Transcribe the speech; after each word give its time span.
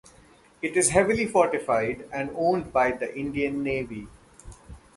It 0.63 0.75
is 0.75 0.89
heavily 0.89 1.27
fortified, 1.27 2.09
and 2.11 2.31
owned 2.33 2.73
by 2.73 2.89
the 2.91 3.15
Indian 3.15 3.61
Navy. 3.61 4.07